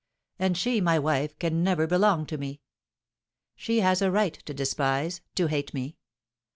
And 0.39 0.57
she, 0.57 0.81
my 0.81 0.97
wife, 0.97 1.37
can 1.37 1.63
never 1.63 1.85
belong 1.85 2.25
to 2.25 2.37
me! 2.39 2.61
She 3.55 3.81
has 3.81 4.01
a 4.01 4.09
right 4.09 4.33
to 4.47 4.51
despise, 4.51 5.21
to 5.35 5.45
hate 5.45 5.75
me! 5.75 5.95